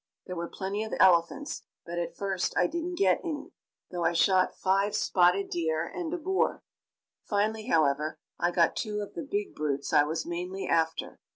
There 0.25 0.35
were 0.35 0.47
plenty 0.49 0.83
of 0.83 0.95
elephants, 0.99 1.61
but 1.85 1.99
at 1.99 2.17
first 2.17 2.57
I 2.57 2.65
didn't 2.65 2.95
get 2.97 3.21
any, 3.23 3.51
though 3.91 4.03
I 4.03 4.13
shot 4.13 4.55
five 4.57 4.95
spotted 4.95 5.51
deer 5.51 5.85
and 5.85 6.11
a 6.11 6.17
boar. 6.17 6.63
Finally, 7.23 7.67
however, 7.67 8.17
I 8.39 8.49
got 8.49 8.75
two 8.75 9.01
of 9.01 9.13
the 9.13 9.21
big 9.21 9.53
brutes 9.53 9.93
I 9.93 10.01
was 10.05 10.25
mainly 10.25 10.67
after. 10.67 11.19